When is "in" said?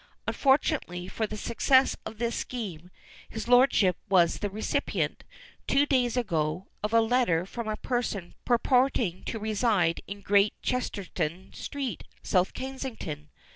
10.07-10.21